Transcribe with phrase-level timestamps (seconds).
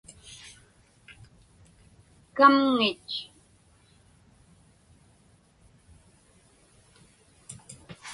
[2.35, 3.09] kamŋit